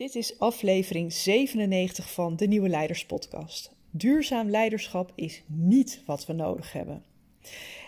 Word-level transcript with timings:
Dit 0.00 0.14
is 0.14 0.38
aflevering 0.38 1.12
97 1.12 2.12
van 2.12 2.36
de 2.36 2.46
Nieuwe 2.46 2.68
Leiders 2.68 3.06
Podcast. 3.06 3.72
Duurzaam 3.90 4.50
leiderschap 4.50 5.12
is 5.14 5.42
niet 5.46 6.02
wat 6.06 6.26
we 6.26 6.32
nodig 6.32 6.72
hebben. 6.72 7.02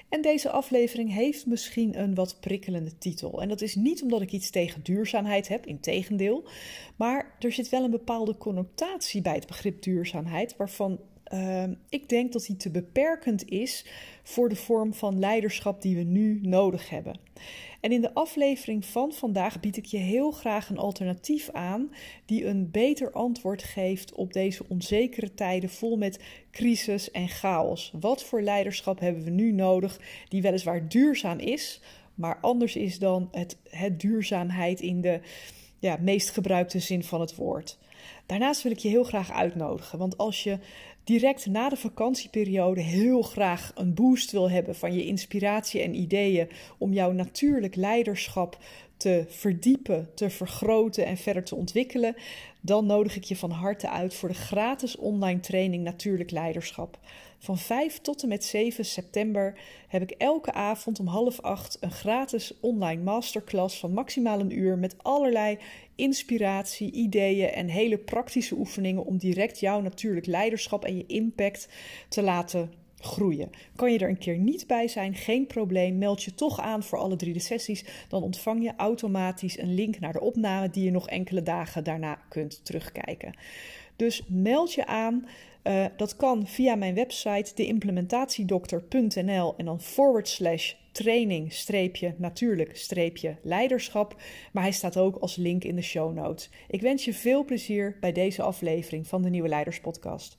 En 0.08 0.22
deze 0.22 0.50
aflevering 0.50 1.12
heeft 1.12 1.46
misschien 1.46 1.98
een 1.98 2.14
wat 2.14 2.40
prikkelende 2.40 2.98
titel. 2.98 3.42
En 3.42 3.48
dat 3.48 3.60
is 3.60 3.74
niet 3.74 4.02
omdat 4.02 4.20
ik 4.20 4.32
iets 4.32 4.50
tegen 4.50 4.82
duurzaamheid 4.82 5.48
heb, 5.48 5.66
integendeel. 5.66 6.48
Maar 6.96 7.36
er 7.38 7.52
zit 7.52 7.68
wel 7.68 7.84
een 7.84 7.90
bepaalde 7.90 8.38
connotatie 8.38 9.22
bij 9.22 9.34
het 9.34 9.46
begrip 9.46 9.82
duurzaamheid, 9.82 10.56
waarvan 10.56 11.00
uh, 11.32 11.64
ik 11.88 12.08
denk 12.08 12.32
dat 12.32 12.46
die 12.46 12.56
te 12.56 12.70
beperkend 12.70 13.48
is 13.48 13.86
voor 14.22 14.48
de 14.48 14.56
vorm 14.56 14.94
van 14.94 15.18
leiderschap 15.18 15.82
die 15.82 15.96
we 15.96 16.02
nu 16.02 16.38
nodig 16.42 16.88
hebben. 16.88 17.20
En 17.82 17.92
in 17.92 18.00
de 18.00 18.14
aflevering 18.14 18.84
van 18.84 19.12
vandaag 19.12 19.60
bied 19.60 19.76
ik 19.76 19.84
je 19.84 19.96
heel 19.96 20.30
graag 20.30 20.68
een 20.68 20.78
alternatief 20.78 21.50
aan 21.50 21.92
die 22.26 22.46
een 22.46 22.70
beter 22.70 23.12
antwoord 23.12 23.62
geeft 23.62 24.12
op 24.12 24.32
deze 24.32 24.64
onzekere 24.68 25.34
tijden 25.34 25.70
vol 25.70 25.96
met 25.96 26.20
crisis 26.50 27.10
en 27.10 27.28
chaos. 27.28 27.92
Wat 28.00 28.24
voor 28.24 28.42
leiderschap 28.42 29.00
hebben 29.00 29.24
we 29.24 29.30
nu 29.30 29.52
nodig 29.52 30.00
die 30.28 30.42
weliswaar 30.42 30.88
duurzaam 30.88 31.38
is, 31.38 31.80
maar 32.14 32.38
anders 32.40 32.76
is 32.76 32.98
dan 32.98 33.28
het, 33.32 33.56
het 33.68 34.00
duurzaamheid 34.00 34.80
in 34.80 35.00
de 35.00 35.20
ja, 35.78 35.98
meest 36.00 36.30
gebruikte 36.30 36.78
zin 36.78 37.04
van 37.04 37.20
het 37.20 37.34
woord. 37.34 37.78
Daarnaast 38.26 38.62
wil 38.62 38.72
ik 38.72 38.78
je 38.78 38.88
heel 38.88 39.04
graag 39.04 39.32
uitnodigen, 39.32 39.98
want 39.98 40.18
als 40.18 40.42
je 40.42 40.58
direct 41.04 41.46
na 41.46 41.68
de 41.68 41.76
vakantieperiode 41.76 42.80
heel 42.80 43.22
graag 43.22 43.72
een 43.74 43.94
boost 43.94 44.30
wil 44.30 44.50
hebben 44.50 44.74
van 44.74 44.94
je 44.94 45.06
inspiratie 45.06 45.80
en 45.80 45.94
ideeën 45.94 46.48
om 46.78 46.92
jouw 46.92 47.12
natuurlijk 47.12 47.74
leiderschap 47.74 48.58
te 48.96 49.24
verdiepen, 49.28 50.10
te 50.14 50.30
vergroten 50.30 51.06
en 51.06 51.16
verder 51.16 51.44
te 51.44 51.54
ontwikkelen, 51.54 52.14
dan 52.60 52.86
nodig 52.86 53.16
ik 53.16 53.24
je 53.24 53.36
van 53.36 53.50
harte 53.50 53.88
uit 53.88 54.14
voor 54.14 54.28
de 54.28 54.34
gratis 54.34 54.96
online 54.96 55.40
training 55.40 55.84
Natuurlijk 55.84 56.30
Leiderschap. 56.30 56.98
Van 57.42 57.58
5 57.58 57.98
tot 57.98 58.22
en 58.22 58.28
met 58.28 58.44
7 58.44 58.84
september 58.84 59.58
heb 59.88 60.02
ik 60.02 60.10
elke 60.10 60.52
avond 60.52 61.00
om 61.00 61.06
half 61.06 61.40
acht 61.40 61.76
een 61.80 61.90
gratis 61.90 62.60
online 62.60 63.02
masterclass 63.02 63.78
van 63.78 63.92
maximaal 63.92 64.40
een 64.40 64.58
uur 64.58 64.78
met 64.78 64.94
allerlei 64.98 65.58
inspiratie, 65.94 66.92
ideeën 66.92 67.48
en 67.48 67.68
hele 67.68 67.98
praktische 67.98 68.54
oefeningen 68.54 69.04
om 69.04 69.18
direct 69.18 69.60
jouw 69.60 69.80
natuurlijk 69.80 70.26
leiderschap 70.26 70.84
en 70.84 70.96
je 70.96 71.06
impact 71.06 71.68
te 72.08 72.22
laten 72.22 72.72
groeien. 72.96 73.50
Kan 73.76 73.92
je 73.92 73.98
er 73.98 74.08
een 74.08 74.18
keer 74.18 74.38
niet 74.38 74.66
bij 74.66 74.88
zijn, 74.88 75.14
geen 75.14 75.46
probleem. 75.46 75.98
Meld 75.98 76.22
je 76.22 76.34
toch 76.34 76.60
aan 76.60 76.82
voor 76.82 76.98
alle 76.98 77.16
drie 77.16 77.32
de 77.32 77.38
sessies. 77.38 77.84
Dan 78.08 78.22
ontvang 78.22 78.62
je 78.62 78.72
automatisch 78.76 79.58
een 79.58 79.74
link 79.74 80.00
naar 80.00 80.12
de 80.12 80.20
opname 80.20 80.70
die 80.70 80.84
je 80.84 80.90
nog 80.90 81.08
enkele 81.08 81.42
dagen 81.42 81.84
daarna 81.84 82.18
kunt 82.28 82.64
terugkijken. 82.64 83.34
Dus 83.96 84.22
meld 84.28 84.72
je 84.72 84.86
aan. 84.86 85.26
Uh, 85.64 85.84
dat 85.96 86.16
kan 86.16 86.46
via 86.46 86.74
mijn 86.74 86.94
website 86.94 87.54
deimplementatiedokter.nl 87.54 89.54
en 89.56 89.64
dan 89.64 89.80
forward 89.80 90.28
slash 90.28 90.72
training 90.92 91.52
streepje 91.52 92.14
natuurlijk 92.18 92.76
streepje 92.76 93.36
leiderschap. 93.42 94.16
Maar 94.52 94.62
hij 94.62 94.72
staat 94.72 94.96
ook 94.96 95.16
als 95.16 95.36
link 95.36 95.64
in 95.64 95.76
de 95.76 95.82
show 95.82 96.14
notes. 96.14 96.50
Ik 96.68 96.80
wens 96.80 97.04
je 97.04 97.14
veel 97.14 97.44
plezier 97.44 97.96
bij 98.00 98.12
deze 98.12 98.42
aflevering 98.42 99.06
van 99.06 99.22
de 99.22 99.30
Nieuwe 99.30 99.48
Leiders 99.48 99.80
Podcast. 99.80 100.38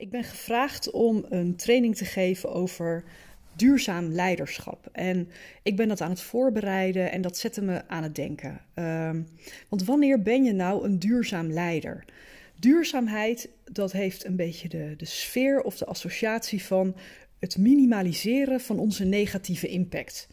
Ik 0.00 0.10
ben 0.10 0.24
gevraagd 0.24 0.90
om 0.90 1.24
een 1.28 1.56
training 1.56 1.96
te 1.96 2.04
geven 2.04 2.52
over 2.52 3.04
duurzaam 3.56 4.04
leiderschap. 4.12 4.88
En 4.92 5.28
ik 5.62 5.76
ben 5.76 5.88
dat 5.88 6.00
aan 6.00 6.10
het 6.10 6.20
voorbereiden 6.20 7.12
en 7.12 7.20
dat 7.20 7.38
zette 7.38 7.62
me 7.62 7.88
aan 7.88 8.02
het 8.02 8.14
denken. 8.14 8.60
Um, 8.74 9.28
want 9.68 9.84
wanneer 9.84 10.22
ben 10.22 10.44
je 10.44 10.52
nou 10.52 10.84
een 10.84 10.98
duurzaam 10.98 11.52
leider? 11.52 12.04
Duurzaamheid, 12.56 13.48
dat 13.64 13.92
heeft 13.92 14.24
een 14.24 14.36
beetje 14.36 14.68
de, 14.68 14.94
de 14.96 15.04
sfeer 15.04 15.62
of 15.62 15.76
de 15.76 15.86
associatie 15.86 16.64
van 16.64 16.96
het 17.38 17.58
minimaliseren 17.58 18.60
van 18.60 18.78
onze 18.78 19.04
negatieve 19.04 19.68
impact. 19.68 20.28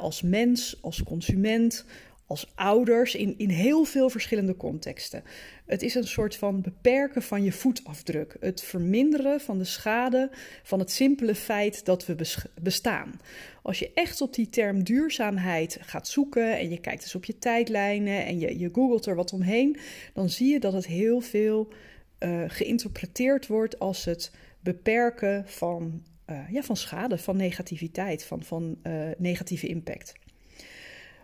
als 0.00 0.22
mens, 0.22 0.78
als 0.80 1.02
consument, 1.02 1.84
als 2.26 2.52
ouders 2.54 3.14
in, 3.14 3.34
in 3.38 3.48
heel 3.48 3.84
veel 3.84 4.10
verschillende 4.10 4.56
contexten. 4.56 5.22
Het 5.66 5.82
is 5.82 5.94
een 5.94 6.06
soort 6.06 6.36
van 6.36 6.60
beperken 6.60 7.22
van 7.22 7.42
je 7.42 7.52
voetafdruk. 7.52 8.36
Het 8.40 8.62
verminderen 8.62 9.40
van 9.40 9.58
de 9.58 9.64
schade 9.64 10.30
van 10.62 10.78
het 10.78 10.90
simpele 10.90 11.34
feit 11.34 11.84
dat 11.84 12.06
we 12.06 12.16
bestaan. 12.62 13.20
Als 13.62 13.78
je 13.78 13.90
echt 13.94 14.20
op 14.20 14.34
die 14.34 14.48
term 14.48 14.84
duurzaamheid 14.84 15.78
gaat 15.80 16.08
zoeken 16.08 16.58
en 16.58 16.70
je 16.70 16.80
kijkt 16.80 17.02
eens 17.02 17.14
op 17.14 17.24
je 17.24 17.38
tijdlijnen 17.38 18.24
en 18.26 18.38
je, 18.38 18.58
je 18.58 18.68
googelt 18.72 19.06
er 19.06 19.14
wat 19.14 19.32
omheen, 19.32 19.76
dan 20.12 20.30
zie 20.30 20.52
je 20.52 20.60
dat 20.60 20.72
het 20.72 20.86
heel 20.86 21.20
veel 21.20 21.68
uh, 22.18 22.42
geïnterpreteerd 22.46 23.46
wordt 23.46 23.78
als 23.78 24.04
het 24.04 24.32
beperken 24.60 25.48
van, 25.48 26.02
uh, 26.30 26.50
ja, 26.50 26.62
van 26.62 26.76
schade, 26.76 27.18
van 27.18 27.36
negativiteit, 27.36 28.24
van, 28.24 28.42
van 28.42 28.78
uh, 28.82 29.08
negatieve 29.18 29.66
impact. 29.66 30.12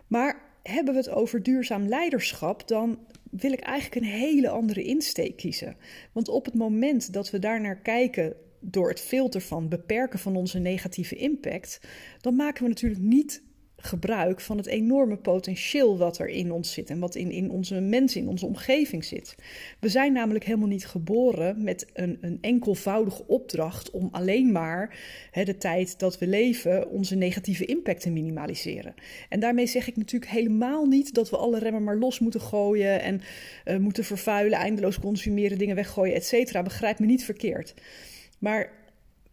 Maar 0.07 0.51
hebben 0.63 0.93
we 0.93 0.99
het 0.99 1.09
over 1.09 1.43
duurzaam 1.43 1.87
leiderschap, 1.87 2.67
dan 2.67 2.99
wil 3.31 3.51
ik 3.51 3.59
eigenlijk 3.59 4.05
een 4.05 4.11
hele 4.11 4.49
andere 4.49 4.83
insteek 4.83 5.37
kiezen. 5.37 5.75
Want 6.11 6.27
op 6.27 6.45
het 6.45 6.53
moment 6.53 7.13
dat 7.13 7.29
we 7.29 7.39
daar 7.39 7.61
naar 7.61 7.81
kijken 7.81 8.35
door 8.59 8.89
het 8.89 8.99
filter 9.01 9.41
van 9.41 9.69
beperken 9.69 10.19
van 10.19 10.35
onze 10.35 10.59
negatieve 10.59 11.15
impact, 11.15 11.79
dan 12.21 12.35
maken 12.35 12.63
we 12.63 12.69
natuurlijk 12.69 13.01
niet 13.01 13.43
gebruik 13.85 14.41
van 14.41 14.57
het 14.57 14.65
enorme 14.65 15.17
potentieel 15.17 15.97
wat 15.97 16.17
er 16.17 16.27
in 16.27 16.51
ons 16.51 16.73
zit 16.73 16.89
en 16.89 16.99
wat 16.99 17.15
in, 17.15 17.31
in 17.31 17.49
onze 17.49 17.79
mensen, 17.79 18.21
in 18.21 18.27
onze 18.27 18.45
omgeving 18.45 19.05
zit. 19.05 19.35
We 19.79 19.89
zijn 19.89 20.13
namelijk 20.13 20.45
helemaal 20.45 20.67
niet 20.67 20.85
geboren 20.85 21.63
met 21.63 21.85
een, 21.93 22.17
een 22.21 22.37
enkelvoudige 22.41 23.27
opdracht 23.27 23.91
om 23.91 24.07
alleen 24.11 24.51
maar 24.51 24.99
hè, 25.31 25.43
de 25.43 25.57
tijd 25.57 25.99
dat 25.99 26.19
we 26.19 26.27
leven 26.27 26.89
onze 26.89 27.15
negatieve 27.15 27.65
impact 27.65 28.01
te 28.01 28.09
minimaliseren. 28.09 28.93
En 29.29 29.39
daarmee 29.39 29.67
zeg 29.67 29.87
ik 29.87 29.97
natuurlijk 29.97 30.31
helemaal 30.31 30.85
niet 30.85 31.13
dat 31.13 31.29
we 31.29 31.37
alle 31.37 31.59
remmen 31.59 31.83
maar 31.83 31.97
los 31.97 32.19
moeten 32.19 32.41
gooien 32.41 33.01
en 33.01 33.21
uh, 33.65 33.77
moeten 33.77 34.03
vervuilen, 34.03 34.57
eindeloos 34.59 34.99
consumeren, 34.99 35.57
dingen 35.57 35.75
weggooien, 35.75 36.15
et 36.15 36.25
cetera. 36.25 36.63
Begrijp 36.63 36.99
me 36.99 37.05
niet 37.05 37.23
verkeerd. 37.23 37.73
Maar 38.39 38.71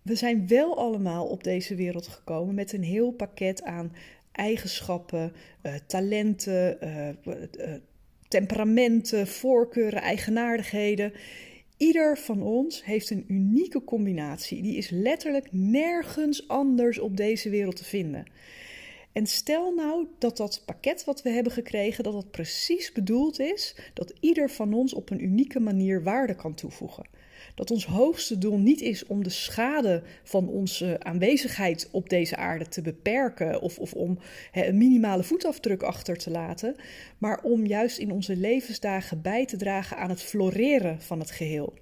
we 0.02 0.14
zijn 0.14 0.48
wel 0.48 0.78
allemaal 0.78 1.26
op 1.26 1.44
deze 1.44 1.74
wereld 1.74 2.06
gekomen 2.06 2.54
met 2.54 2.72
een 2.72 2.82
heel 2.82 3.10
pakket 3.10 3.62
aan 3.62 3.92
eigenschappen, 4.32 5.32
uh, 5.62 5.74
talenten, 5.86 6.78
uh, 6.82 7.74
temperamenten, 8.28 9.26
voorkeuren, 9.26 10.02
eigenaardigheden. 10.02 11.12
Ieder 11.76 12.18
van 12.18 12.42
ons 12.42 12.84
heeft 12.84 13.10
een 13.10 13.24
unieke 13.28 13.84
combinatie. 13.84 14.62
Die 14.62 14.76
is 14.76 14.90
letterlijk 14.90 15.48
nergens 15.50 16.48
anders 16.48 16.98
op 16.98 17.16
deze 17.16 17.50
wereld 17.50 17.76
te 17.76 17.84
vinden. 17.84 18.24
En 19.12 19.26
stel 19.26 19.74
nou 19.74 20.06
dat 20.18 20.36
dat 20.36 20.62
pakket 20.66 21.04
wat 21.04 21.22
we 21.22 21.30
hebben 21.30 21.52
gekregen, 21.52 22.04
dat 22.04 22.12
dat 22.12 22.30
precies 22.30 22.92
bedoeld 22.92 23.40
is 23.40 23.76
dat 23.94 24.14
ieder 24.20 24.50
van 24.50 24.74
ons 24.74 24.94
op 24.94 25.10
een 25.10 25.24
unieke 25.24 25.60
manier 25.60 26.02
waarde 26.02 26.34
kan 26.34 26.54
toevoegen 26.54 27.04
dat 27.54 27.70
ons 27.70 27.86
hoogste 27.86 28.38
doel 28.38 28.58
niet 28.58 28.80
is 28.80 29.06
om 29.06 29.22
de 29.22 29.30
schade 29.30 30.02
van 30.22 30.48
onze 30.48 30.96
aanwezigheid 31.02 31.88
op 31.90 32.08
deze 32.08 32.36
aarde 32.36 32.68
te 32.68 32.82
beperken 32.82 33.60
of, 33.60 33.78
of 33.78 33.92
om 33.92 34.18
een 34.52 34.78
minimale 34.78 35.22
voetafdruk 35.22 35.82
achter 35.82 36.16
te 36.16 36.30
laten, 36.30 36.76
maar 37.18 37.40
om 37.42 37.66
juist 37.66 37.98
in 37.98 38.12
onze 38.12 38.36
levensdagen 38.36 39.22
bij 39.22 39.46
te 39.46 39.56
dragen 39.56 39.96
aan 39.96 40.10
het 40.10 40.22
floreren 40.22 41.00
van 41.00 41.18
het 41.18 41.30
geheel. 41.30 41.74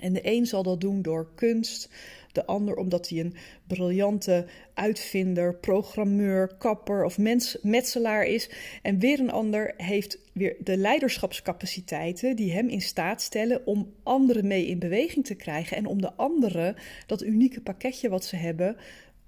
En 0.00 0.12
de 0.12 0.20
een 0.22 0.46
zal 0.46 0.62
dat 0.62 0.80
doen 0.80 1.02
door 1.02 1.30
kunst, 1.34 1.88
de 2.32 2.46
ander 2.46 2.76
omdat 2.76 3.08
hij 3.08 3.20
een 3.20 3.34
briljante 3.66 4.46
uitvinder, 4.74 5.54
programmeur, 5.54 6.54
kapper 6.58 7.04
of 7.04 7.18
metselaar 7.62 8.24
is. 8.24 8.50
En 8.82 8.98
weer 8.98 9.20
een 9.20 9.30
ander 9.30 9.74
heeft 9.76 10.18
weer 10.32 10.56
de 10.60 10.76
leiderschapscapaciteiten 10.76 12.36
die 12.36 12.52
hem 12.52 12.68
in 12.68 12.82
staat 12.82 13.22
stellen 13.22 13.66
om 13.66 13.92
anderen 14.02 14.46
mee 14.46 14.66
in 14.66 14.78
beweging 14.78 15.24
te 15.24 15.34
krijgen 15.34 15.76
en 15.76 15.86
om 15.86 16.00
de 16.00 16.12
anderen 16.12 16.76
dat 17.06 17.22
unieke 17.22 17.60
pakketje 17.60 18.08
wat 18.08 18.24
ze 18.24 18.36
hebben 18.36 18.76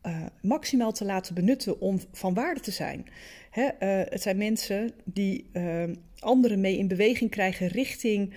uh, 0.06 0.26
maximaal 0.42 0.92
te 0.92 1.04
laten 1.04 1.34
benutten 1.34 1.80
om 1.80 2.00
van 2.12 2.34
waarde 2.34 2.60
te 2.60 2.70
zijn. 2.70 3.06
Hè, 3.50 3.62
uh, 3.64 4.10
het 4.10 4.22
zijn 4.22 4.36
mensen 4.36 4.90
die 5.04 5.50
uh, 5.52 5.82
anderen 6.19 6.60
mee 6.60 6.78
in 6.78 6.88
beweging 6.88 7.30
krijgen 7.30 7.66
richting 7.66 8.34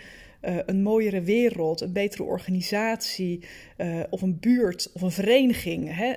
een 0.65 0.81
mooiere 0.81 1.21
wereld, 1.21 1.81
een 1.81 1.93
betere 1.93 2.23
organisatie 2.23 3.43
of 4.09 4.21
een 4.21 4.39
buurt 4.39 4.91
of 4.93 5.01
een 5.01 5.11
vereniging. 5.11 5.95
Hè, 5.95 6.13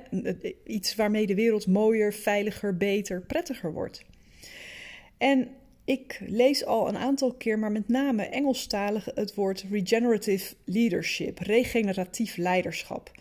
iets 0.63 0.95
waarmee 0.95 1.27
de 1.27 1.35
wereld 1.35 1.67
mooier, 1.67 2.13
veiliger, 2.13 2.77
beter, 2.77 3.21
prettiger 3.21 3.73
wordt. 3.73 4.05
En 5.17 5.47
ik 5.85 6.21
lees 6.25 6.65
al 6.65 6.87
een 6.87 6.97
aantal 6.97 7.33
keer, 7.33 7.59
maar 7.59 7.71
met 7.71 7.87
name 7.87 8.23
Engelstalig, 8.23 9.07
het 9.13 9.35
woord 9.35 9.65
regenerative 9.71 10.55
leadership, 10.65 11.39
regeneratief 11.39 12.37
leiderschap. 12.37 13.11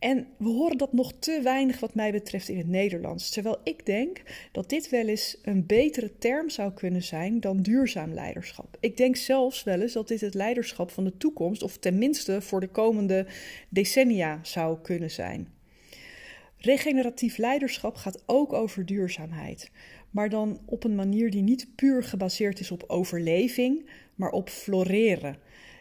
En 0.00 0.26
we 0.36 0.48
horen 0.48 0.78
dat 0.78 0.92
nog 0.92 1.12
te 1.18 1.40
weinig 1.42 1.80
wat 1.80 1.94
mij 1.94 2.12
betreft 2.12 2.48
in 2.48 2.58
het 2.58 2.68
Nederlands. 2.68 3.30
Terwijl 3.30 3.60
ik 3.64 3.86
denk 3.86 4.22
dat 4.52 4.68
dit 4.68 4.88
wel 4.88 5.08
eens 5.08 5.38
een 5.42 5.66
betere 5.66 6.18
term 6.18 6.50
zou 6.50 6.72
kunnen 6.72 7.02
zijn 7.02 7.40
dan 7.40 7.62
duurzaam 7.62 8.14
leiderschap. 8.14 8.76
Ik 8.80 8.96
denk 8.96 9.16
zelfs 9.16 9.62
wel 9.62 9.80
eens 9.80 9.92
dat 9.92 10.08
dit 10.08 10.20
het 10.20 10.34
leiderschap 10.34 10.90
van 10.90 11.04
de 11.04 11.16
toekomst, 11.16 11.62
of 11.62 11.76
tenminste 11.76 12.40
voor 12.40 12.60
de 12.60 12.68
komende 12.68 13.26
decennia, 13.68 14.38
zou 14.42 14.78
kunnen 14.82 15.10
zijn. 15.10 15.48
Regeneratief 16.56 17.36
leiderschap 17.36 17.96
gaat 17.96 18.22
ook 18.26 18.52
over 18.52 18.86
duurzaamheid, 18.86 19.70
maar 20.10 20.28
dan 20.28 20.60
op 20.66 20.84
een 20.84 20.94
manier 20.94 21.30
die 21.30 21.42
niet 21.42 21.66
puur 21.74 22.02
gebaseerd 22.02 22.60
is 22.60 22.70
op 22.70 22.84
overleving, 22.86 23.90
maar 24.14 24.30
op 24.30 24.48
floreren. 24.48 25.36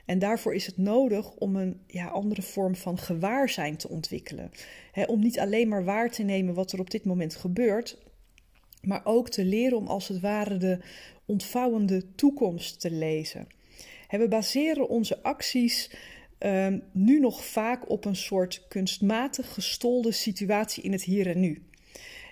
En 0.09 0.19
daarvoor 0.19 0.53
is 0.53 0.65
het 0.65 0.77
nodig 0.77 1.31
om 1.31 1.55
een 1.55 1.79
ja, 1.87 2.07
andere 2.07 2.41
vorm 2.41 2.75
van 2.75 2.97
gewaarzijn 2.97 3.77
te 3.77 3.89
ontwikkelen. 3.89 4.51
om 5.07 5.19
niet 5.19 5.39
alleen 5.39 5.67
maar 5.67 5.83
waar 5.83 6.11
te 6.11 6.23
nemen 6.23 6.53
wat 6.53 6.71
er 6.71 6.79
op 6.79 6.89
dit 6.89 7.05
moment 7.05 7.35
gebeurt, 7.35 7.97
maar 8.81 9.01
ook 9.03 9.29
te 9.29 9.45
leren 9.45 9.77
om 9.77 9.87
als 9.87 10.07
het 10.07 10.19
ware 10.19 10.57
de 10.57 10.79
ontvouwende 11.25 12.15
toekomst 12.15 12.79
te 12.79 12.91
lezen. 12.91 13.47
we 14.09 14.27
baseren 14.27 14.89
onze 14.89 15.23
acties 15.23 15.91
um, 16.39 16.83
nu 16.91 17.19
nog 17.19 17.45
vaak 17.45 17.89
op 17.89 18.05
een 18.05 18.15
soort 18.15 18.67
kunstmatig 18.67 19.53
gestolde 19.53 20.11
situatie 20.11 20.83
in 20.83 20.91
het 20.91 21.03
hier 21.03 21.27
en 21.27 21.39
nu. 21.39 21.68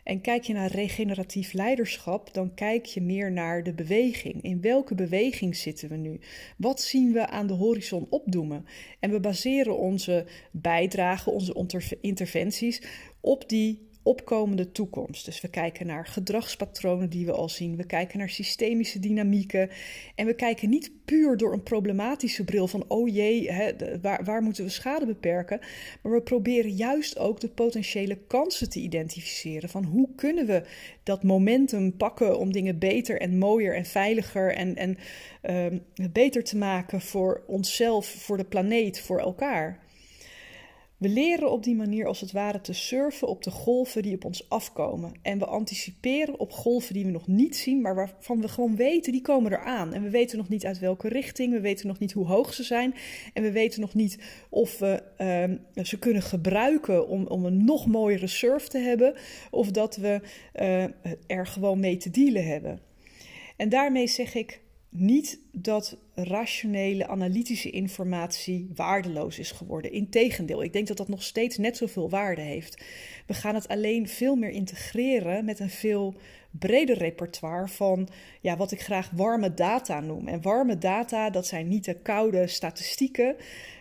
En 0.07 0.21
kijk 0.21 0.44
je 0.44 0.54
naar 0.54 0.71
regeneratief 0.71 1.54
leiderschap, 1.54 2.33
dan 2.33 2.54
kijk 2.54 2.86
je 2.86 3.01
meer 3.01 3.31
naar 3.31 3.63
de 3.63 3.74
beweging. 3.74 4.44
In 4.44 4.62
welke 4.62 4.95
beweging 4.95 5.56
zitten 5.56 5.89
we 5.89 5.95
nu? 5.95 6.19
Wat 6.57 6.81
zien 6.81 7.12
we 7.13 7.27
aan 7.27 7.48
de 7.48 7.54
horizon 7.54 8.07
opdoemen? 8.09 8.65
En 9.00 9.12
we 9.12 9.19
baseren 9.19 9.77
onze 9.77 10.25
bijdrage, 10.51 11.31
onze 11.31 11.98
interventies 12.01 12.81
op 13.21 13.50
die 13.50 13.87
opkomende 14.07 14.71
toekomst. 14.71 15.25
Dus 15.25 15.42
we 15.42 15.48
kijken 15.48 15.88
naar 15.88 16.06
gedragspatronen 16.06 17.09
die 17.09 17.25
we 17.25 17.31
al 17.31 17.50
zien. 17.50 17.75
We 17.75 17.86
kijken 17.86 18.18
naar 18.18 18.30
systemische 18.30 19.00
dynamieken. 19.00 19.69
En 20.15 20.25
we 20.25 20.33
kijken 20.33 20.69
niet 20.69 20.92
puur 21.06 21.38
door 21.38 21.54
een 21.54 21.63
problematische 21.63 22.44
bril 22.44 22.68
van, 22.68 22.86
oh 22.88 23.07
jee, 23.07 23.51
hè, 23.51 23.74
waar, 24.01 24.24
waar 24.24 24.42
moeten 24.42 24.63
we 24.63 24.69
schade 24.69 25.06
beperken? 25.06 25.59
Maar 26.01 26.12
we 26.12 26.21
proberen 26.21 26.71
juist 26.71 27.19
ook 27.19 27.39
de 27.39 27.50
potentiële 27.50 28.18
kansen 28.27 28.69
te 28.69 28.80
identificeren. 28.80 29.69
Van 29.69 29.83
hoe 29.83 30.10
kunnen 30.15 30.45
we 30.45 30.63
dat 31.03 31.24
momentum 31.24 31.98
pakken 31.98 32.39
om 32.39 32.51
dingen 32.51 32.80
beter 32.80 33.21
en 33.21 33.38
mooier 33.38 33.75
en 33.75 33.86
veiliger 33.86 34.53
en, 34.53 34.75
en 34.75 34.98
um, 35.42 36.12
beter 36.12 36.44
te 36.44 36.57
maken 36.57 37.01
voor 37.01 37.44
onszelf, 37.48 38.06
voor 38.07 38.38
de 38.38 38.45
planeet, 38.45 39.01
voor 39.01 39.19
elkaar. 39.19 39.86
We 40.97 41.09
leren 41.09 41.51
op 41.51 41.63
die 41.63 41.75
manier 41.75 42.07
als 42.07 42.21
het 42.21 42.31
ware 42.31 42.61
te 42.61 42.73
surfen 42.73 43.27
op 43.27 43.44
de 43.44 43.51
golven 43.51 44.01
die 44.01 44.15
op 44.15 44.25
ons 44.25 44.49
afkomen. 44.49 45.11
En 45.21 45.39
we 45.39 45.45
anticiperen 45.45 46.39
op 46.39 46.51
golven 46.51 46.94
die 46.94 47.05
we 47.05 47.11
nog 47.11 47.27
niet 47.27 47.55
zien, 47.55 47.81
maar 47.81 47.95
waarvan 47.95 48.41
we 48.41 48.47
gewoon 48.47 48.75
weten, 48.75 49.11
die 49.11 49.21
komen 49.21 49.51
eraan. 49.51 49.94
En 49.94 50.03
we 50.03 50.09
weten 50.09 50.38
nog 50.38 50.49
niet 50.49 50.65
uit 50.65 50.79
welke 50.79 51.07
richting, 51.07 51.53
we 51.53 51.59
weten 51.59 51.88
nog 51.88 51.99
niet 51.99 52.11
hoe 52.11 52.25
hoog 52.25 52.53
ze 52.53 52.63
zijn. 52.63 52.95
En 53.33 53.44
we 53.44 53.51
weten 53.51 53.81
nog 53.81 53.94
niet 53.94 54.17
of 54.49 54.79
we 54.79 55.03
uh, 55.75 55.83
ze 55.85 55.99
kunnen 55.99 56.21
gebruiken 56.21 57.07
om, 57.07 57.27
om 57.27 57.45
een 57.45 57.65
nog 57.65 57.88
mooiere 57.88 58.27
surf 58.27 58.67
te 58.67 58.79
hebben. 58.79 59.13
Of 59.51 59.71
dat 59.71 59.95
we 59.95 60.21
uh, 60.61 60.83
er 61.27 61.47
gewoon 61.47 61.79
mee 61.79 61.97
te 61.97 62.09
dealen 62.09 62.45
hebben. 62.45 62.79
En 63.57 63.69
daarmee 63.69 64.07
zeg 64.07 64.35
ik, 64.35 64.61
niet 64.89 65.39
dat 65.51 65.98
rationele, 66.16 67.07
analytische 67.07 67.69
informatie 67.69 68.69
waardeloos 68.75 69.39
is 69.39 69.51
geworden. 69.51 69.92
Integendeel, 69.92 70.63
ik 70.63 70.74
denk 70.74 70.88
dat 70.88 70.98
dat 70.98 71.07
nog 71.07 71.24
steeds 71.24 71.57
net 71.57 71.78
zoveel 71.78 72.10
waarde 72.10 72.42
heeft. 72.42 72.84
We 73.28 73.34
gaan 73.34 73.56
het 73.56 73.68
alleen 73.68 74.07
veel 74.07 74.36
meer 74.36 74.50
integreren 74.50 75.45
met 75.45 75.60
een 75.60 75.69
veel 75.69 76.16
breder 76.51 76.98
repertoire 76.98 77.68
van 77.68 78.07
ja, 78.42 78.57
wat 78.57 78.72
ik 78.72 78.81
graag 78.81 79.10
warme 79.10 79.54
data 79.54 80.00
noem. 80.00 80.28
En 80.28 80.42
warme 80.42 80.78
data, 80.78 81.30
dat 81.30 81.48
zijn 81.48 81.68
niet 81.68 81.86
de 81.86 82.01
koude 82.01 82.48
statistieken, 82.48 83.36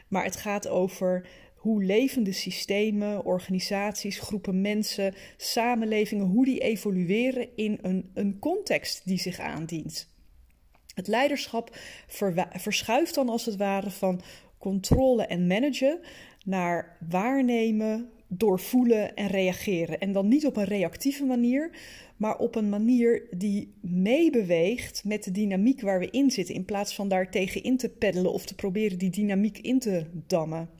maar 0.09 0.25
het 0.25 0.37
gaat 0.37 0.69
over 0.69 1.29
hoe 1.55 1.85
levende 1.85 2.33
systemen, 2.33 3.25
organisaties, 3.25 4.19
groepen 4.19 4.61
mensen, 4.61 5.15
samenlevingen, 5.37 6.27
hoe 6.27 6.45
die 6.45 6.61
evolueren 6.61 7.49
in 7.57 7.79
een, 7.83 8.11
een 8.15 8.39
context 8.39 9.03
die 9.05 9.19
zich 9.19 9.39
aandient. 9.39 10.15
Het 10.97 11.09
leiderschap 11.09 11.77
verschuift 12.53 13.15
dan 13.15 13.29
als 13.29 13.45
het 13.45 13.57
ware 13.57 13.91
van 13.91 14.21
controle 14.59 15.27
en 15.27 15.47
managen 15.47 16.01
naar 16.45 16.97
waarnemen, 17.09 18.11
doorvoelen 18.29 19.15
en 19.15 19.27
reageren. 19.27 20.01
En 20.01 20.13
dan 20.13 20.29
niet 20.29 20.47
op 20.47 20.57
een 20.57 20.65
reactieve 20.65 21.25
manier, 21.25 21.71
maar 22.17 22.39
op 22.39 22.55
een 22.55 22.69
manier 22.69 23.23
die 23.31 23.75
meebeweegt 23.81 25.05
met 25.05 25.25
de 25.25 25.31
dynamiek 25.31 25.81
waar 25.81 25.99
we 25.99 26.11
in 26.11 26.31
zitten, 26.31 26.55
in 26.55 26.65
plaats 26.65 26.95
van 26.95 27.09
daar 27.09 27.31
tegen 27.31 27.63
in 27.63 27.77
te 27.77 27.89
peddelen 27.89 28.33
of 28.33 28.47
te 28.47 28.55
proberen 28.55 28.99
die 28.99 29.11
dynamiek 29.11 29.59
in 29.59 29.79
te 29.79 30.07
dammen. 30.27 30.71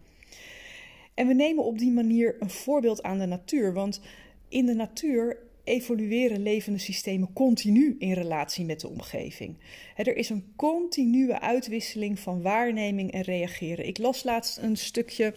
En 1.15 1.27
we 1.27 1.35
nemen 1.35 1.65
op 1.65 1.79
die 1.79 1.93
manier 1.93 2.37
een 2.39 2.51
voorbeeld 2.51 3.03
aan 3.03 3.19
de 3.19 3.27
natuur, 3.27 3.73
want 3.73 4.01
in 4.49 4.67
de 4.67 4.75
natuur 4.75 5.39
evolueren 5.67 6.43
levende 6.43 6.79
systemen 6.79 7.33
continu 7.33 7.97
in 7.99 8.13
relatie 8.13 8.65
met 8.65 8.81
de 8.81 8.89
omgeving. 8.89 9.57
er 9.97 10.17
is 10.17 10.29
een 10.29 10.53
continue 10.57 11.39
uitwisseling 11.39 12.19
van 12.19 12.43
waarneming 12.43 13.13
en 13.13 13.23
reageren. 13.23 13.87
Ik 13.87 13.99
las 13.99 14.25
laatst 14.25 14.59
een 14.59 14.77
stukje, 14.77 15.35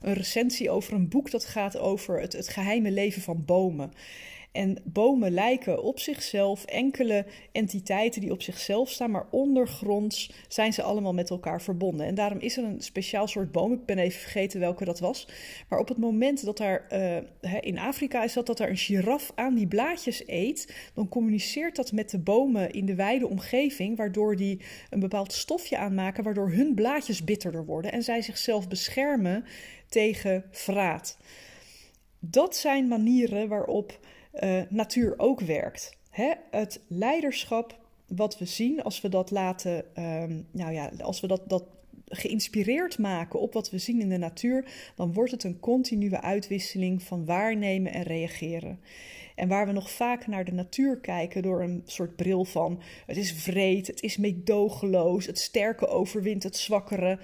een 0.00 0.14
recensie 0.14 0.70
over 0.70 0.92
een 0.92 1.08
boek 1.08 1.30
dat 1.30 1.44
gaat 1.44 1.78
over 1.78 2.20
het, 2.20 2.32
het 2.32 2.48
geheime 2.48 2.90
leven 2.90 3.22
van 3.22 3.44
bomen. 3.44 3.92
En 4.52 4.78
bomen 4.84 5.30
lijken 5.30 5.82
op 5.82 5.98
zichzelf 5.98 6.64
enkele 6.64 7.24
entiteiten 7.52 8.20
die 8.20 8.32
op 8.32 8.42
zichzelf 8.42 8.90
staan, 8.90 9.10
maar 9.10 9.26
ondergronds 9.30 10.32
zijn 10.48 10.72
ze 10.72 10.82
allemaal 10.82 11.14
met 11.14 11.30
elkaar 11.30 11.62
verbonden. 11.62 12.06
En 12.06 12.14
daarom 12.14 12.38
is 12.38 12.56
er 12.56 12.64
een 12.64 12.80
speciaal 12.80 13.28
soort 13.28 13.52
boom, 13.52 13.72
ik 13.72 13.86
ben 13.86 13.98
even 13.98 14.20
vergeten 14.20 14.60
welke 14.60 14.84
dat 14.84 15.00
was. 15.00 15.28
Maar 15.68 15.78
op 15.78 15.88
het 15.88 15.98
moment 15.98 16.44
dat 16.44 16.56
daar, 16.56 16.86
uh, 16.92 17.56
in 17.60 17.78
Afrika 17.78 18.24
is 18.24 18.32
dat, 18.32 18.46
dat 18.46 18.60
er 18.60 18.68
een 18.68 18.76
giraf 18.76 19.32
aan 19.34 19.54
die 19.54 19.66
blaadjes 19.66 20.22
eet, 20.26 20.90
dan 20.94 21.08
communiceert 21.08 21.76
dat 21.76 21.92
met 21.92 22.10
de 22.10 22.18
bomen 22.18 22.70
in 22.70 22.86
de 22.86 22.94
wijde 22.94 23.28
omgeving, 23.28 23.96
waardoor 23.96 24.36
die 24.36 24.60
een 24.90 25.00
bepaald 25.00 25.32
stofje 25.32 25.78
aanmaken, 25.78 26.24
waardoor 26.24 26.50
hun 26.50 26.74
blaadjes 26.74 27.24
bitterder 27.24 27.64
worden 27.64 27.92
en 27.92 28.02
zij 28.02 28.22
zichzelf 28.22 28.68
beschermen 28.68 29.44
tegen 29.88 30.44
vraat. 30.50 31.18
Dat 32.18 32.56
zijn 32.56 32.88
manieren 32.88 33.48
waarop 33.48 34.00
uh, 34.40 34.62
natuur 34.68 35.14
ook 35.16 35.40
werkt. 35.40 35.96
Hè? 36.10 36.32
Het 36.50 36.80
leiderschap 36.86 37.80
wat 38.06 38.38
we 38.38 38.44
zien, 38.44 38.82
als 38.82 39.00
we 39.00 39.08
dat 39.08 39.30
laten, 39.30 39.84
um, 40.02 40.46
nou 40.50 40.72
ja, 40.72 40.90
als 41.00 41.20
we 41.20 41.26
dat, 41.26 41.48
dat 41.48 41.64
geïnspireerd 42.08 42.98
maken 42.98 43.40
op 43.40 43.52
wat 43.52 43.70
we 43.70 43.78
zien 43.78 44.00
in 44.00 44.08
de 44.08 44.16
natuur, 44.16 44.64
dan 44.96 45.12
wordt 45.12 45.30
het 45.30 45.44
een 45.44 45.60
continue 45.60 46.20
uitwisseling 46.20 47.02
van 47.02 47.24
waarnemen 47.24 47.92
en 47.92 48.02
reageren. 48.02 48.80
En 49.34 49.48
waar 49.48 49.66
we 49.66 49.72
nog 49.72 49.90
vaak 49.90 50.26
naar 50.26 50.44
de 50.44 50.52
natuur 50.52 50.98
kijken 50.98 51.42
door 51.42 51.62
een 51.62 51.82
soort 51.84 52.16
bril 52.16 52.44
van 52.44 52.80
het 53.06 53.16
is 53.16 53.32
vreed, 53.32 53.86
het 53.86 54.02
is 54.02 54.16
meedogenloos, 54.16 55.26
het 55.26 55.38
sterke 55.38 55.86
overwint 55.86 56.42
het 56.42 56.56
zwakkere. 56.56 57.18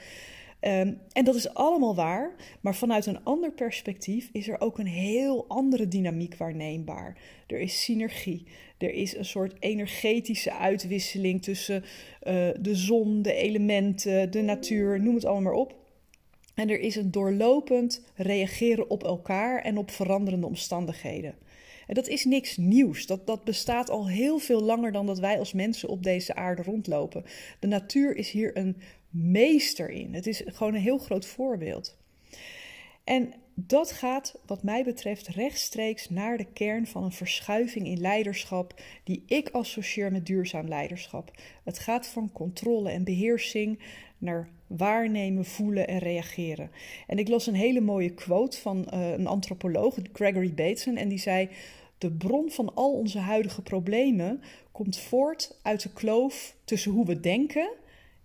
Ehm, 0.61 0.93
en 1.13 1.25
dat 1.25 1.35
is 1.35 1.55
allemaal 1.55 1.95
waar, 1.95 2.35
maar 2.61 2.75
vanuit 2.75 3.07
een 3.07 3.25
ander 3.25 3.53
perspectief 3.53 4.29
is 4.33 4.49
er 4.49 4.61
ook 4.61 4.79
een 4.79 4.87
heel 4.87 5.45
andere 5.49 5.89
dynamiek 5.89 6.37
waarneembaar. 6.37 7.19
Er 7.47 7.61
is 7.61 7.83
synergie, 7.83 8.47
er 8.79 8.93
is 8.93 9.17
een 9.17 9.25
soort 9.25 9.55
energetische 9.59 10.53
uitwisseling 10.53 11.43
tussen 11.43 11.83
uh, 11.83 12.49
de 12.61 12.75
zon, 12.75 13.23
de 13.23 13.33
elementen, 13.33 14.31
de 14.31 14.43
natuur, 14.43 15.01
noem 15.01 15.15
het 15.15 15.25
allemaal 15.25 15.43
maar 15.43 15.61
op. 15.61 15.75
En 16.55 16.71
er 16.71 16.81
is 16.81 16.97
een 16.97 17.11
doorlopend 17.11 18.05
reageren 18.15 18.91
op 18.91 19.05
elkaar 19.05 19.63
en 19.63 19.79
op 19.79 19.91
veranderende 19.91 20.47
omstandigheden. 20.47 21.35
En 21.87 21.95
dat 21.95 22.09
is 22.09 22.25
niks 22.25 22.57
nieuws. 22.57 23.07
Dat, 23.07 23.27
dat 23.27 23.45
bestaat 23.45 23.91
al 23.91 24.09
heel 24.09 24.39
veel 24.39 24.61
langer 24.61 24.93
dan 24.93 25.07
dat 25.07 25.19
wij 25.19 25.39
als 25.39 25.53
mensen 25.53 25.89
op 25.89 26.03
deze 26.03 26.35
aarde 26.35 26.63
rondlopen. 26.63 27.25
De 27.59 27.67
natuur 27.67 28.17
is 28.17 28.31
hier 28.31 28.57
een 28.57 28.77
meester 29.11 29.91
in. 29.91 30.15
Het 30.15 30.27
is 30.27 30.43
gewoon 30.47 30.75
een 30.75 30.81
heel 30.81 30.99
groot 30.99 31.27
voorbeeld. 31.27 31.97
En 33.05 33.33
dat 33.55 33.93
gaat, 33.93 34.39
wat 34.47 34.63
mij 34.63 34.85
betreft, 34.85 35.29
rechtstreeks 35.29 36.11
naar 36.11 36.37
de 36.37 36.47
kern 36.53 36.87
van 36.87 37.03
een 37.03 37.13
verschuiving 37.13 37.87
in 37.87 38.01
leiderschap 38.01 38.81
die 39.05 39.23
ik 39.27 39.49
associeer 39.49 40.13
met 40.13 40.27
duurzaam 40.27 40.69
leiderschap. 40.69 41.31
Het 41.65 41.79
gaat 41.79 42.07
van 42.07 42.33
controle 42.33 42.91
en 42.91 43.05
beheersing 43.05 43.79
naar 44.19 44.49
waarnemen, 44.67 45.45
voelen 45.45 45.89
en 45.89 45.99
reageren. 45.99 46.71
En 47.07 47.19
ik 47.19 47.29
las 47.29 47.47
een 47.47 47.55
hele 47.55 47.81
mooie 47.81 48.15
quote 48.15 48.57
van 48.61 48.89
uh, 48.95 49.11
een 49.11 49.27
antropoloog, 49.27 49.97
Gregory 50.13 50.55
Bateson, 50.55 50.97
en 50.97 51.09
die 51.09 51.19
zei: 51.19 51.49
De 51.99 52.11
bron 52.11 52.51
van 52.51 52.75
al 52.75 52.93
onze 52.93 53.19
huidige 53.19 53.63
problemen 53.63 54.43
komt 54.73 54.99
voort 54.99 55.59
uit 55.63 55.83
de 55.83 55.93
kloof 55.93 56.55
tussen 56.65 56.93
hoe 56.93 57.07
we 57.07 57.21
denken 57.21 57.71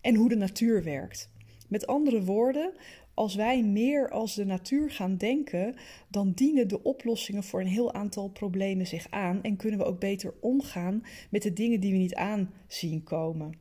en 0.04 0.16
hoe 0.16 0.30
de 0.30 0.36
natuur 0.36 0.84
werkt. 0.84 1.30
Met 1.68 1.88
andere 1.88 2.24
woorden, 2.24 2.74
als 3.14 3.36
wij 3.36 3.64
meer 3.64 4.10
als 4.10 4.36
de 4.36 4.46
natuur 4.46 4.92
gaan 4.92 5.18
denken, 5.18 5.76
dan 6.08 6.32
dienen 6.32 6.68
de 6.68 6.84
oplossingen 6.84 7.44
voor 7.44 7.62
een 7.62 7.68
heel 7.68 7.94
aantal 7.94 8.30
problemen 8.30 8.88
zich 8.88 9.08
aan 9.10 9.44
en 9.44 9.56
kunnen 9.56 9.80
we 9.80 9.86
ook 9.86 10.00
beter 10.00 10.34
omgaan 10.40 11.04
met 11.30 11.42
de 11.42 11.54
dingen 11.54 11.80
die 11.80 11.92
we 11.92 11.98
niet 11.98 12.16
aanzien 12.16 13.04
komen. 13.04 13.54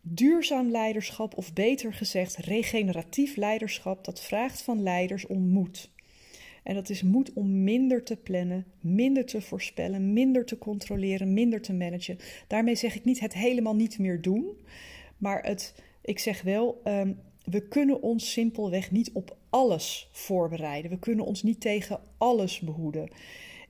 Duurzaam 0.00 0.70
leiderschap, 0.70 1.36
of 1.36 1.52
beter 1.52 1.94
gezegd 1.94 2.36
regeneratief 2.36 3.36
leiderschap, 3.36 4.04
dat 4.04 4.22
vraagt 4.22 4.62
van 4.62 4.82
leiders 4.82 5.26
om 5.26 5.48
moed. 5.48 5.92
En 6.62 6.74
dat 6.74 6.88
is 6.88 7.02
moed 7.02 7.32
om 7.32 7.64
minder 7.64 8.04
te 8.04 8.16
plannen, 8.16 8.66
minder 8.80 9.24
te 9.26 9.40
voorspellen, 9.40 10.12
minder 10.12 10.44
te 10.44 10.58
controleren, 10.58 11.34
minder 11.34 11.60
te 11.60 11.72
managen. 11.72 12.18
Daarmee 12.46 12.74
zeg 12.74 12.94
ik 12.94 13.04
niet 13.04 13.20
het 13.20 13.34
helemaal 13.34 13.74
niet 13.74 13.98
meer 13.98 14.22
doen, 14.22 14.56
maar 15.18 15.42
het, 15.42 15.74
ik 16.02 16.18
zeg 16.18 16.42
wel, 16.42 16.80
ehm, 16.84 17.12
we 17.44 17.68
kunnen 17.68 18.02
ons 18.02 18.32
simpelweg 18.32 18.90
niet 18.90 19.10
op 19.12 19.36
alles 19.50 20.08
voorbereiden. 20.12 20.90
We 20.90 20.98
kunnen 20.98 21.24
ons 21.24 21.42
niet 21.42 21.60
tegen 21.60 22.00
alles 22.18 22.60
behoeden. 22.60 23.10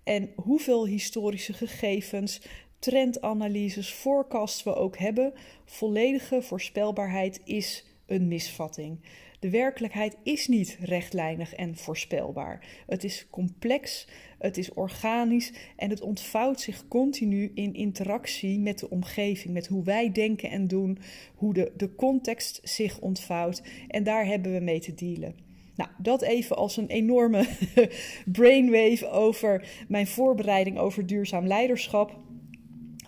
En 0.05 0.31
hoeveel 0.37 0.87
historische 0.87 1.53
gegevens, 1.53 2.41
trendanalyses, 2.79 3.91
forecasts 3.91 4.63
we 4.63 4.75
ook 4.75 4.97
hebben, 4.97 5.33
volledige 5.65 6.43
voorspelbaarheid 6.43 7.41
is 7.45 7.85
een 8.07 8.29
misvatting. 8.29 8.99
De 9.45 9.51
werkelijkheid 9.51 10.17
is 10.23 10.49
niet 10.49 10.79
rechtlijnig 10.81 11.55
en 11.55 11.77
voorspelbaar. 11.77 12.67
Het 12.87 13.05
is 13.05 13.27
complex, 13.31 14.07
het 14.39 14.57
is 14.57 14.73
organisch 14.73 15.53
en 15.77 15.91
het 15.91 16.01
ontvouwt 16.01 16.61
zich 16.61 16.89
continu 16.89 17.51
in 17.55 17.75
interactie 17.75 18.59
met 18.59 18.79
de 18.79 18.91
omgeving, 18.91 19.55
met 19.55 19.67
hoe 19.67 19.85
wij 19.85 20.13
denken 20.13 20.51
en 20.51 20.67
doen, 20.67 20.99
hoe 21.35 21.55
de, 21.55 21.73
de 21.77 21.95
context 21.95 22.61
zich 22.63 23.01
ontvouwt. 23.01 23.63
En 23.89 24.03
daar 24.03 24.27
hebben 24.27 24.53
we 24.53 24.61
mee 24.61 24.81
te 24.81 24.95
dealen. 24.95 25.35
Nou, 25.75 25.91
dat 25.99 26.23
even 26.23 26.57
als 26.57 26.77
een 26.77 26.89
enorme 26.89 27.47
brainwave 28.33 29.11
over 29.11 29.69
mijn 29.89 30.07
voorbereiding 30.07 30.79
over 30.79 31.07
duurzaam 31.07 31.47
leiderschap. 31.47 32.19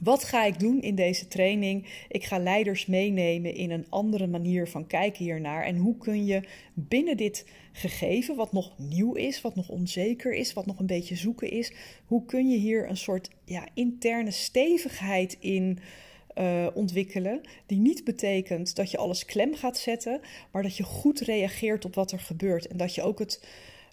Wat 0.00 0.24
ga 0.24 0.44
ik 0.44 0.58
doen 0.58 0.80
in 0.80 0.94
deze 0.94 1.28
training? 1.28 2.04
Ik 2.08 2.24
ga 2.24 2.38
leiders 2.38 2.86
meenemen 2.86 3.54
in 3.54 3.70
een 3.70 3.86
andere 3.88 4.26
manier 4.26 4.68
van 4.68 4.86
kijken 4.86 5.24
hiernaar. 5.24 5.64
En 5.64 5.76
hoe 5.76 5.96
kun 5.96 6.24
je 6.26 6.42
binnen 6.74 7.16
dit 7.16 7.46
gegeven, 7.72 8.36
wat 8.36 8.52
nog 8.52 8.78
nieuw 8.78 9.12
is, 9.12 9.40
wat 9.40 9.54
nog 9.54 9.68
onzeker 9.68 10.32
is, 10.32 10.52
wat 10.52 10.66
nog 10.66 10.78
een 10.78 10.86
beetje 10.86 11.16
zoeken 11.16 11.50
is, 11.50 11.72
hoe 12.06 12.24
kun 12.24 12.50
je 12.50 12.58
hier 12.58 12.88
een 12.88 12.96
soort 12.96 13.30
ja, 13.44 13.68
interne 13.74 14.30
stevigheid 14.30 15.36
in 15.40 15.78
uh, 16.38 16.66
ontwikkelen? 16.74 17.40
Die 17.66 17.78
niet 17.78 18.04
betekent 18.04 18.76
dat 18.76 18.90
je 18.90 18.96
alles 18.96 19.24
klem 19.24 19.54
gaat 19.54 19.78
zetten, 19.78 20.20
maar 20.52 20.62
dat 20.62 20.76
je 20.76 20.82
goed 20.82 21.20
reageert 21.20 21.84
op 21.84 21.94
wat 21.94 22.12
er 22.12 22.20
gebeurt. 22.20 22.66
En 22.66 22.76
dat 22.76 22.94
je 22.94 23.02
ook 23.02 23.18
het 23.18 23.40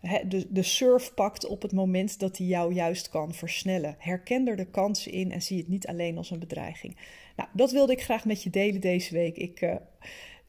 de, 0.03 0.45
de 0.49 0.63
surf 0.63 1.13
pakt 1.13 1.45
op 1.45 1.61
het 1.61 1.71
moment 1.71 2.19
dat 2.19 2.37
hij 2.37 2.47
jou 2.47 2.73
juist 2.73 3.09
kan 3.09 3.33
versnellen. 3.33 3.95
Herken 3.97 4.47
er 4.47 4.55
de 4.55 4.69
kansen 4.69 5.11
in 5.11 5.31
en 5.31 5.41
zie 5.41 5.57
het 5.57 5.67
niet 5.67 5.87
alleen 5.87 6.17
als 6.17 6.31
een 6.31 6.39
bedreiging. 6.39 6.97
Nou, 7.35 7.49
dat 7.53 7.71
wilde 7.71 7.91
ik 7.91 8.01
graag 8.01 8.25
met 8.25 8.43
je 8.43 8.49
delen 8.49 8.81
deze 8.81 9.13
week. 9.13 9.37
Ik 9.37 9.61
uh, 9.61 9.75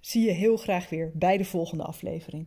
zie 0.00 0.24
je 0.24 0.30
heel 0.30 0.56
graag 0.56 0.88
weer 0.88 1.12
bij 1.14 1.36
de 1.36 1.44
volgende 1.44 1.84
aflevering. 1.84 2.46